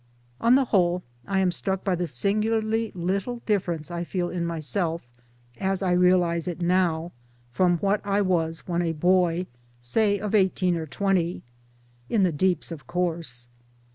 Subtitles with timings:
[0.39, 5.03] On the whole I am struck by the singularly little difference I feel in myself,
[5.59, 7.11] as I realize it now,
[7.51, 9.45] from what I was when a boy
[9.79, 11.43] say of eighteen or twenty.
[12.09, 13.47] In the deeps of course.